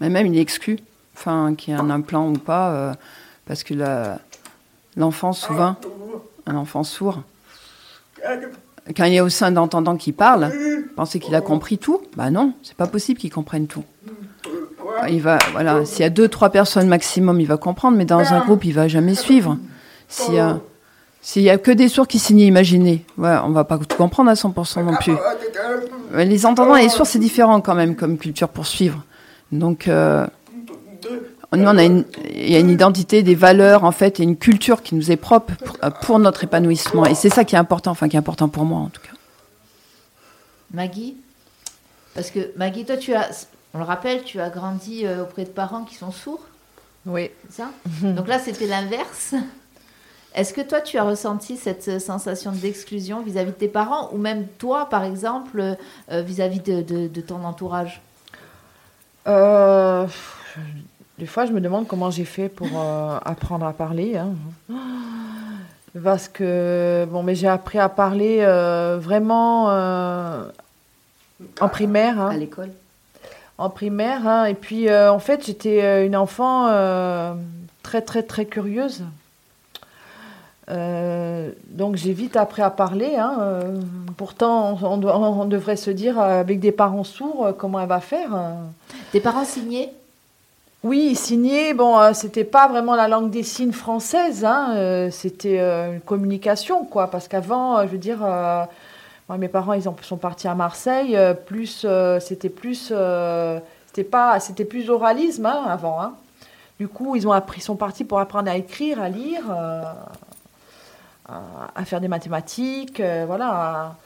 [0.00, 0.78] Mais même, il est exclu,
[1.14, 2.96] enfin, qu'il y ait un implant ou pas,
[3.46, 3.74] parce que
[4.96, 5.76] l'enfant, souvent,
[6.46, 7.22] un enfant sourd,
[8.94, 10.52] quand il y a au sein d'entendants qui parlent,
[10.94, 13.84] pensez qu'il a compris tout Bah non, c'est pas possible qu'il comprenne tout.
[15.08, 18.32] Il va, voilà, s'il y a deux, trois personnes maximum, il va comprendre, mais dans
[18.32, 19.58] un groupe, il va jamais suivre.
[20.08, 20.58] S'il y a,
[21.20, 24.30] s'il y a que des sourds qui signent imaginer, ouais, on va pas tout comprendre
[24.30, 25.12] à 100% non plus.
[26.14, 29.04] Les entendants et les sourds, c'est différent quand même comme culture pour suivre.
[29.52, 30.26] Donc, euh,
[31.56, 34.36] nous, on a une, il y a une identité, des valeurs, en fait, et une
[34.36, 35.54] culture qui nous est propre
[36.02, 37.04] pour, notre épanouissement.
[37.06, 39.12] Et c'est ça qui est important, enfin, qui est important pour moi, en tout cas.
[40.72, 41.16] Maggie?
[42.14, 45.50] Parce que, Maggie, toi, tu as, on le rappelle, tu as grandi euh, auprès de
[45.50, 46.46] parents qui sont sourds
[47.04, 47.30] Oui.
[47.50, 47.70] ça?
[48.02, 49.34] Donc là, c'était l'inverse.
[50.36, 54.46] Est-ce que toi, tu as ressenti cette sensation d'exclusion vis-à-vis de tes parents, ou même
[54.58, 55.76] toi, par exemple,
[56.10, 58.02] euh, vis-à-vis de, de, ton entourage?
[59.26, 60.06] Euh,
[61.18, 64.16] des fois, je me demande comment j'ai fait pour euh, apprendre à parler.
[64.16, 64.34] Hein.
[66.04, 70.42] Parce que, bon, mais j'ai appris à parler euh, vraiment euh,
[71.60, 72.20] en primaire.
[72.20, 72.30] Hein.
[72.30, 72.70] À l'école
[73.56, 74.28] En primaire.
[74.28, 74.44] Hein.
[74.44, 76.66] Et puis, en fait, j'étais une enfant
[77.82, 79.04] très, très, très curieuse.
[80.68, 83.16] Euh, donc j'ai vite appris à parler.
[83.16, 83.36] Hein.
[83.40, 83.80] Euh,
[84.16, 88.30] pourtant, on, on, devrait se dire avec des parents sourds comment elle va faire.
[89.12, 89.90] Des parents signés
[90.86, 91.74] Oui, signés.
[91.74, 94.44] Bon, c'était pas vraiment la langue des signes française.
[94.44, 95.08] Hein.
[95.10, 97.10] c'était une communication, quoi.
[97.10, 101.18] Parce qu'avant, je veux dire, moi, mes parents, ils sont partis à Marseille.
[101.46, 101.86] plus,
[102.20, 102.92] c'était plus,
[103.86, 106.00] c'était pas, c'était plus oralisme hein, avant.
[106.00, 106.14] Hein.
[106.78, 109.42] Du coup, ils ont appris, sont partis pour apprendre à écrire, à lire
[111.28, 113.96] à, faire des mathématiques, euh, voilà,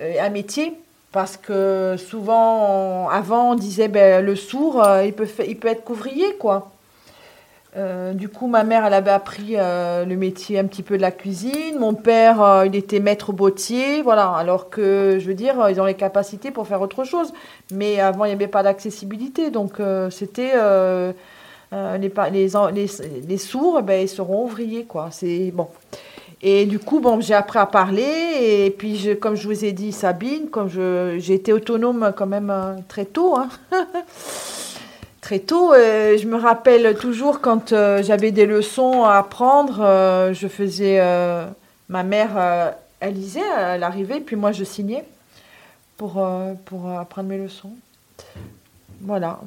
[0.00, 0.78] un métier.
[1.12, 6.70] Parce que souvent, avant, on disait, ben, le sourd, euh, il, peut être couvrier, quoi.
[7.76, 11.10] Euh, du coup, ma mère, elle avait appris le métier un petit peu de la
[11.10, 11.78] cuisine.
[11.78, 14.32] Mon père, il était maître bottier, voilà.
[14.32, 17.32] Alors que, je veux dire, ils ont les capacités pour faire autre chose.
[17.72, 19.50] Mais avant, il n'y avait pas d'accessibilité.
[19.50, 20.52] Donc, c'était
[21.72, 22.86] les, les,
[23.26, 25.10] les, sourds, ben, ils seront ouvriers, quoi.
[25.54, 25.68] Bon.
[26.40, 28.02] Et du coup, bon, j'ai appris à parler.
[28.02, 32.76] Et puis, comme je vous ai dit, Sabine, comme j'ai été autonome quand même euh,
[32.86, 33.36] très tôt.
[33.36, 33.48] Hein.
[35.20, 35.72] très tôt.
[35.72, 39.78] Euh, je me rappelle toujours quand euh, j'avais des leçons à apprendre,
[40.32, 41.00] je faisais.
[41.88, 45.04] ma mère, elle lisait, elle arrivait, puis moi, je signais
[45.96, 46.24] pour,
[46.66, 47.72] pour apprendre mes leçons.
[49.00, 49.40] Voilà.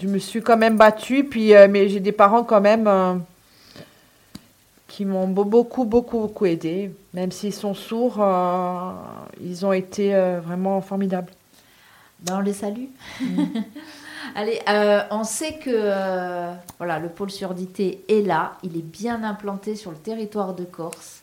[0.00, 3.24] Je me suis quand même battue, puis, mais j'ai des parents quand même
[4.88, 6.90] qui m'ont beaucoup, beaucoup, beaucoup aidé.
[7.12, 8.90] Même s'ils sont sourds, euh,
[9.40, 11.30] ils ont été euh, vraiment formidables.
[12.20, 12.86] Ben, on les salue.
[13.20, 13.44] Mm.
[14.34, 19.76] Allez, euh, on sait que voilà, le pôle surdité est là, il est bien implanté
[19.76, 21.22] sur le territoire de Corse.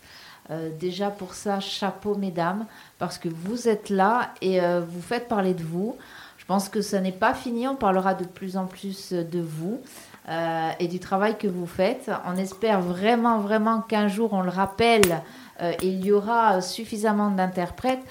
[0.80, 2.66] déjà pour ça, chapeau mesdames,
[2.98, 5.96] parce que vous êtes là et vous faites parler de vous.
[6.38, 9.82] Je pense que ce n'est pas fini, on parlera de plus en plus de vous.
[10.28, 12.10] Euh, et du travail que vous faites.
[12.26, 15.22] On espère vraiment, vraiment qu'un jour, on le rappelle,
[15.62, 18.04] euh, il y aura suffisamment d'interprètes.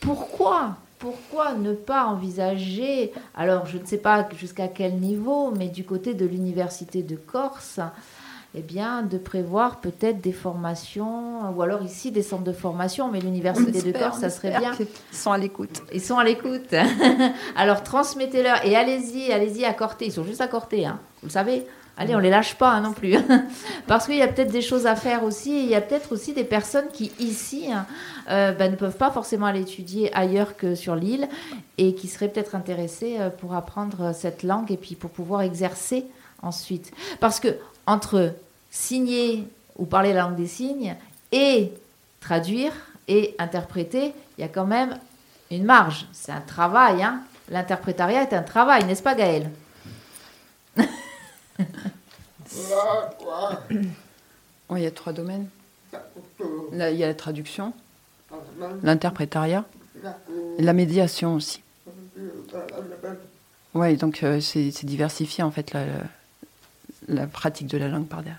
[0.00, 5.82] Pourquoi pourquoi ne pas envisager, alors je ne sais pas jusqu'à quel niveau, mais du
[5.82, 7.80] côté de l'université de Corse,
[8.54, 13.18] eh bien, de prévoir peut-être des formations, ou alors ici des centres de formation, mais
[13.20, 14.72] l'université de Corse, ça serait bien.
[14.78, 15.82] Ils sont à l'écoute.
[15.92, 16.74] Ils sont à l'écoute.
[17.56, 20.06] alors transmettez-leur et allez-y, allez-y à Corté.
[20.06, 20.98] Ils sont juste à Corté, hein.
[21.22, 21.66] vous le savez.
[21.96, 23.16] Allez, on les lâche pas hein, non plus.
[23.86, 25.64] Parce qu'il y a peut-être des choses à faire aussi.
[25.64, 27.86] il y a peut-être aussi des personnes qui, ici, hein,
[28.30, 31.28] euh, ben, ne peuvent pas forcément aller étudier ailleurs que sur l'île
[31.76, 36.06] et qui seraient peut-être intéressées euh, pour apprendre cette langue et puis pour pouvoir exercer
[36.42, 36.92] ensuite.
[37.20, 37.56] Parce que
[37.92, 38.34] entre
[38.70, 40.96] signer ou parler la langue des signes
[41.30, 41.72] et
[42.20, 42.72] traduire
[43.08, 44.98] et interpréter, il y a quand même
[45.50, 46.06] une marge.
[46.12, 47.02] C'est un travail.
[47.02, 47.20] Hein.
[47.48, 49.50] L'interprétariat est un travail, n'est-ce pas Gaël
[54.70, 55.48] Oui, il y a trois domaines.
[56.72, 57.74] il y a la traduction,
[58.82, 59.64] l'interprétariat,
[60.58, 61.62] la médiation aussi.
[63.74, 65.74] Oui, donc euh, c'est diversifié en fait
[67.08, 68.38] la pratique de la langue par derrière.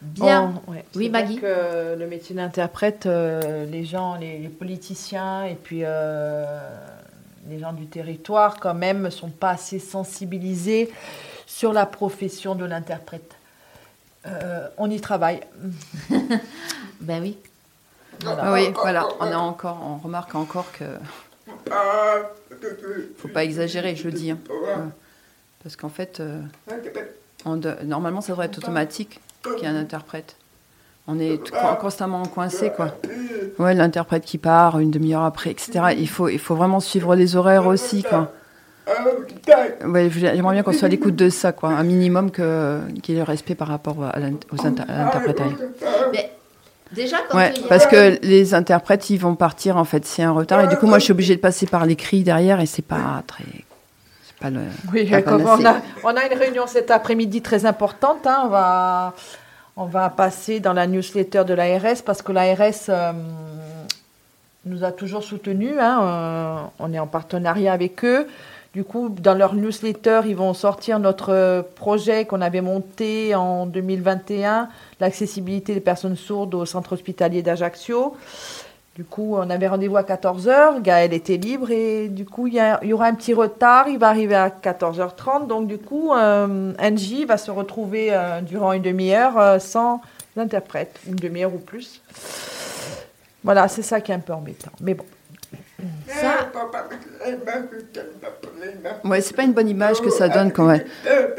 [0.00, 0.62] Bien.
[0.94, 1.40] Oui, Maggie.
[1.40, 6.46] Que le métier d'interprète, euh, les gens, les, politiciens et puis euh,
[7.48, 10.92] les gens du territoire, quand même, ne sont pas assez sensibilisés
[11.46, 13.34] sur la profession de l'interprète.
[14.26, 15.40] Euh, on y travaille.
[17.00, 17.38] ben oui.
[18.24, 19.08] Ah oui, voilà.
[19.20, 20.84] On, a encore, on remarque encore que.
[23.16, 24.30] faut pas exagérer, je le dis.
[24.30, 24.38] Hein.
[25.62, 26.20] Parce qu'en fait,
[27.84, 30.36] normalement, ça devrait être automatique qu'il y ait un interprète.
[31.06, 31.40] On est
[31.80, 32.94] constamment coincé, quoi.
[33.58, 35.96] Ouais, l'interprète qui part une demi-heure après, etc.
[35.96, 38.32] Il faut, il faut vraiment suivre les horaires aussi, quoi.
[39.86, 41.70] Ouais, j'aimerais bien qu'on soit à l'écoute de ça, quoi.
[41.70, 44.16] Un minimum qu'il y ait le respect par rapport à
[44.52, 45.40] aux interprètes.
[46.12, 46.30] Mais
[46.92, 50.60] déjà, quand ouais, parce que les interprètes, ils vont partir, en fait, c'est un retard.
[50.62, 53.22] Et du coup, moi, je suis obligée de passer par l'écrit derrière et c'est pas
[53.26, 53.44] très
[54.42, 58.26] oui, on, a, on, a, une réunion cet après-midi très importante.
[58.26, 58.42] Hein.
[58.44, 59.14] on, va,
[59.76, 63.12] on va passer dans la newsletter de l'ARS parce que l'ARS euh,
[64.64, 65.74] nous a toujours soutenus.
[65.80, 66.00] Hein.
[66.02, 68.28] Euh, on est en partenariat avec eux.
[68.74, 74.68] Du coup, dans leur newsletter, ils vont sortir notre projet qu'on avait monté en 2021,
[75.00, 78.14] l'accessibilité des personnes sourdes au centre hospitalier d'Ajaccio.
[78.98, 82.92] Du coup, on avait rendez-vous à 14h, Gaël était libre et du coup, il y,
[82.92, 85.46] aura un petit retard, il va arriver à 14h30.
[85.46, 90.00] Donc, du coup, euh, Angie va se retrouver euh, durant une demi-heure euh, sans
[90.36, 92.02] interprète, une demi-heure ou plus.
[93.44, 94.72] Voilà, c'est ça qui est un peu embêtant.
[94.80, 95.04] Mais bon.
[96.08, 96.50] Ça,
[99.04, 100.82] Ouais, c'est pas une bonne image que ça donne quand même.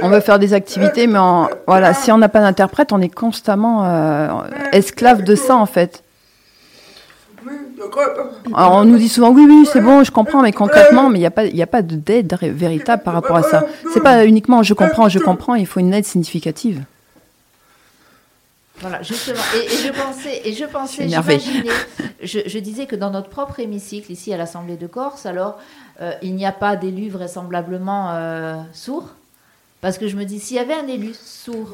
[0.01, 1.19] On veut faire des activités, mais
[1.67, 6.03] voilà, si on n'a pas d'interprète, on est constamment euh, esclave de ça en fait.
[8.53, 11.21] Alors, on nous dit souvent oui, oui, c'est bon, je comprends, mais concrètement, mais il
[11.21, 13.65] n'y a pas, il a pas d'aide véritable par rapport à ça.
[13.93, 16.83] C'est pas uniquement je comprends, je comprends, il faut une aide significative.
[18.81, 19.41] Voilà, justement.
[19.55, 21.69] Et, je pensais, et je pensais, j'imaginais,
[22.23, 25.59] je, je, disais que dans notre propre hémicycle, ici à l'Assemblée de Corse, alors,
[26.01, 29.09] euh, il n'y a pas d'élu vraisemblablement euh, sourd.
[29.81, 31.71] Parce que je me dis, s'il y avait un élu sourd.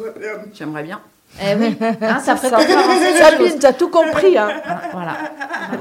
[0.54, 1.00] J'aimerais bien.
[1.42, 4.38] Eh oui, hein, ça ferait Sabine, tu as tout compris.
[4.38, 4.50] Hein.
[4.92, 5.18] Voilà.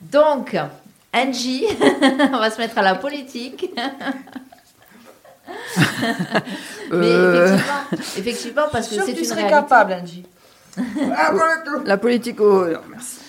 [0.00, 0.56] Donc,
[1.12, 1.66] Angie,
[2.32, 3.70] on va se mettre à la politique.
[6.90, 7.56] Mais euh.
[8.16, 9.48] effectivement, parce que c'est une réalité.
[9.48, 10.24] capable, Angie.
[11.84, 13.20] La politique, oh, merci.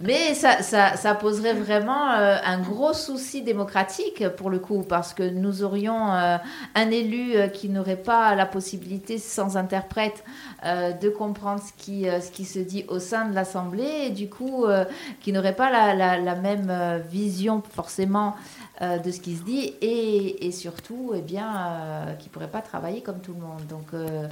[0.00, 5.22] Mais ça, ça, poserait vraiment euh, un gros souci démocratique pour le coup, parce que
[5.22, 6.36] nous aurions euh,
[6.74, 10.24] un élu qui n'aurait pas la possibilité, sans interprète,
[10.64, 14.66] de comprendre ce qui, ce qui se dit au sein de l'Assemblée, et du coup,
[15.20, 18.34] qui n'aurait pas la, même vision forcément
[18.82, 22.62] euh, de ce qui se dit et, surtout, eh bien, euh, qui ne pourrait pas
[22.62, 23.64] travailler comme tout le monde.
[23.68, 24.26] Donc euh,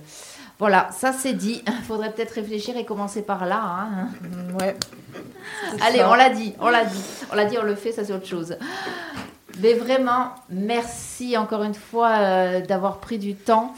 [0.58, 1.62] voilà, ça c'est dit.
[1.66, 3.60] Il faudrait peut-être réfléchir et commencer par là.
[3.62, 4.08] Hein.
[4.60, 4.76] Ouais.
[5.80, 8.12] Allez, on l'a dit, on l'a dit, on l'a dit, on le fait, ça c'est
[8.12, 8.56] autre chose.
[9.60, 13.74] Mais vraiment, merci encore une fois d'avoir pris du temps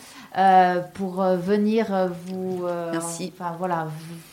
[0.94, 2.66] pour venir vous.
[2.92, 3.32] merci.
[3.34, 4.31] Enfin voilà, vous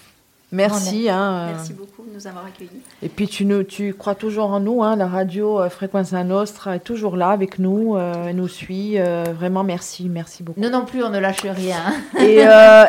[0.51, 1.09] Merci.
[1.09, 1.51] Hein, euh.
[1.51, 2.81] Merci beaucoup de nous avoir accueillis.
[3.03, 6.77] Et puis tu, nous, tu crois toujours en nous, hein, la radio euh, Frequenza Nostra
[6.77, 8.97] est toujours là avec nous, euh, elle nous suit.
[8.97, 10.59] vraiment merci, merci beaucoup.
[10.59, 11.93] Nous non plus, on ne lâche rien.
[12.19, 12.39] et,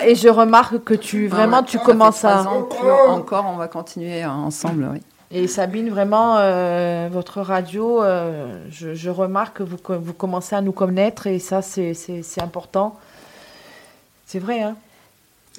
[0.09, 2.45] et, je remarque que tu vraiment tu commences à.
[3.09, 5.01] encore, on va continuer ensemble, oui.
[5.33, 6.37] Et Sabine, vraiment,
[7.11, 8.03] votre radio,
[8.71, 12.99] je, je, remarque que vous, vous commencez à nous connaître et ça, c'est important.
[14.27, 14.77] C'est vrai, hein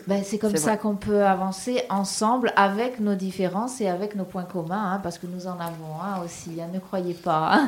[0.07, 4.45] ben, c'est comme ça qu'on peut avancer ensemble avec nos différences et avec nos points
[4.45, 7.61] communs, hein, parce que nous en avons hein, aussi, hein, ne croyez pas.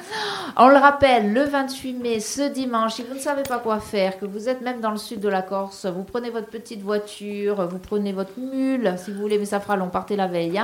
[0.56, 4.18] On le rappelle, le 28 mai, ce dimanche, si vous ne savez pas quoi faire,
[4.18, 7.66] que vous êtes même dans le sud de la Corse, vous prenez votre petite voiture,
[7.68, 10.60] vous prenez votre mule, si vous voulez, mais ça fera long, partez la veille,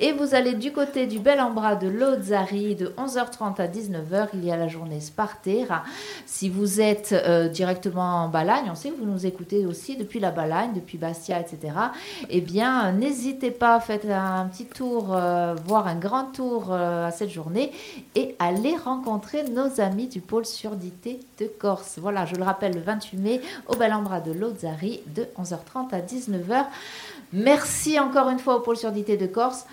[0.00, 4.44] et vous allez du côté du bel embras de Lozari de 11h30 à 19h, il
[4.44, 5.82] y a la journée Spartera.
[6.24, 10.20] Si vous êtes euh, directement en Balagne, on sait que vous nous écoutez aussi depuis
[10.20, 11.74] la Balagne, depuis Bastia, etc.,
[12.28, 17.10] eh bien, n'hésitez pas, faites un petit tour, euh, voire un grand tour euh, à
[17.10, 17.72] cette journée
[18.14, 21.98] et allez rencontrer nos amis du pôle surdité de Corse.
[22.00, 26.00] Voilà, je le rappelle, le 28 mai au Bel Embras de Lozari de 11h30 à
[26.00, 26.66] 19h.
[27.32, 29.66] Merci encore une fois au pôle surdité de Corse.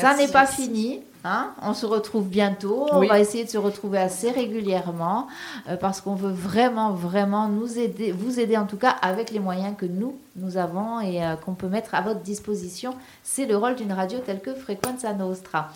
[0.00, 1.00] Ça n'est pas fini.
[1.26, 1.50] Hein.
[1.60, 2.86] on se retrouve bientôt.
[2.92, 5.26] On va essayer de se retrouver assez régulièrement
[5.68, 9.40] euh, parce qu'on veut vraiment, vraiment nous aider, vous aider en tout cas avec les
[9.40, 12.94] moyens que nous, nous avons et euh, qu'on peut mettre à votre disposition.
[13.24, 15.70] C'est le rôle d'une radio telle que Frequenza Nostra.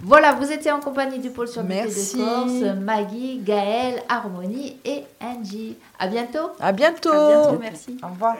[0.00, 5.76] Voilà, vous étiez en compagnie du pôle surdité de Corse, Maggie, Gaëlle, Harmonie et Angie.
[6.00, 6.50] À bientôt.
[6.58, 7.12] À bientôt.
[7.12, 7.96] À bientôt, merci.
[8.02, 8.36] Au revoir.